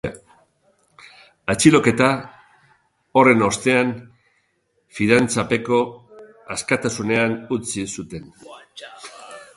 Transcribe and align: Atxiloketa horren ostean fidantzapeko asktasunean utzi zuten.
Atxiloketa 1.53 2.07
horren 3.21 3.45
ostean 3.49 3.93
fidantzapeko 5.01 5.83
asktasunean 6.57 7.37
utzi 7.59 7.85
zuten. 7.99 8.31